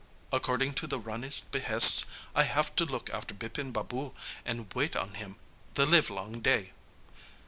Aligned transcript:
According 0.33 0.73
to 0.81 0.87
the 0.87 0.97
Rani's 0.99 1.41
behests 1.41 2.07
I 2.33 2.41
have 2.41 2.75
to 2.77 2.85
look 2.85 3.11
after 3.11 3.35
Bipin 3.35 3.71
Babu 3.71 4.13
and 4.43 4.65
wait 4.73 4.95
on 4.95 5.13
him 5.13 5.35
the 5.75 5.85
livelong 5.85 6.39
day.' 6.41 6.71